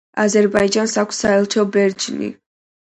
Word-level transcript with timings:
აზერბაიჯანს 0.21 0.95
აქვს 1.03 1.21
საელჩო 1.27 1.69
ბერნში. 1.77 2.33